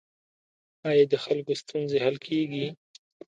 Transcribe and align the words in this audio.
آیا 0.89 1.05
د 1.11 1.13
خلکو 1.23 1.51
ستونزې 1.61 1.97
حل 2.05 2.15
کیږي؟ 2.27 2.65